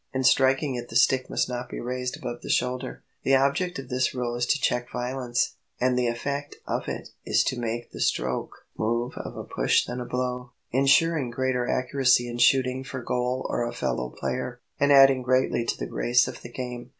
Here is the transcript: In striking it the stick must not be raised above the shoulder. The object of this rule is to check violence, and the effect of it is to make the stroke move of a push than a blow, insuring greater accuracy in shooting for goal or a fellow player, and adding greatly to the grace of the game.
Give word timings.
In 0.13 0.23
striking 0.23 0.73
it 0.73 0.89
the 0.89 0.95
stick 0.95 1.29
must 1.29 1.47
not 1.47 1.69
be 1.69 1.79
raised 1.79 2.17
above 2.17 2.41
the 2.41 2.49
shoulder. 2.49 3.03
The 3.21 3.35
object 3.35 3.77
of 3.77 3.89
this 3.89 4.15
rule 4.15 4.35
is 4.35 4.47
to 4.47 4.59
check 4.59 4.91
violence, 4.91 5.57
and 5.79 5.95
the 5.95 6.07
effect 6.07 6.55
of 6.65 6.87
it 6.87 7.09
is 7.23 7.43
to 7.49 7.59
make 7.59 7.91
the 7.91 7.99
stroke 7.99 8.65
move 8.75 9.13
of 9.15 9.37
a 9.37 9.43
push 9.43 9.85
than 9.85 10.01
a 10.01 10.05
blow, 10.05 10.53
insuring 10.71 11.29
greater 11.29 11.69
accuracy 11.69 12.27
in 12.27 12.39
shooting 12.39 12.83
for 12.83 13.03
goal 13.03 13.45
or 13.47 13.63
a 13.63 13.71
fellow 13.73 14.09
player, 14.09 14.59
and 14.79 14.91
adding 14.91 15.21
greatly 15.21 15.63
to 15.65 15.77
the 15.77 15.85
grace 15.85 16.27
of 16.27 16.41
the 16.41 16.49
game. 16.51 16.89